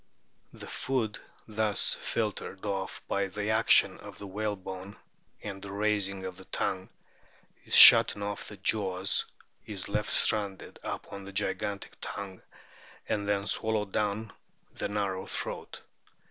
[0.53, 4.95] The food thus filtered off by the action of the whalebone
[5.43, 6.89] and the raising of the tongue
[7.65, 9.25] and shuttino o o 3 of the jaws
[9.67, 12.41] is left stranded upon the gigantic tongue
[13.07, 14.33] and then swallowed down
[14.73, 15.83] the narrow throat.